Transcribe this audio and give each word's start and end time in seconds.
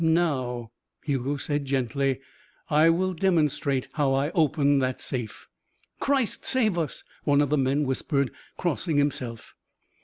"Now," 0.03 0.71
Hugo 1.03 1.37
said 1.37 1.65
gently, 1.65 2.21
"I 2.71 2.89
will 2.89 3.13
demonstrate 3.13 3.87
how 3.93 4.13
I 4.15 4.31
opened 4.31 4.81
that 4.81 4.99
safe." 4.99 5.47
"Christ 5.99 6.43
save 6.43 6.75
us," 6.75 7.03
one 7.23 7.39
of 7.39 7.51
the 7.51 7.55
men 7.59 7.83
whispered, 7.83 8.31
crossing 8.57 8.97
himself. 8.97 9.53